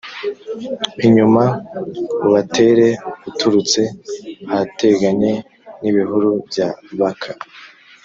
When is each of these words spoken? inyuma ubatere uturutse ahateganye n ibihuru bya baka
inyuma 1.05 1.43
ubatere 2.27 2.87
uturutse 3.29 3.81
ahateganye 4.51 5.31
n 5.81 5.83
ibihuru 5.89 6.29
bya 6.49 6.69
baka 6.99 7.31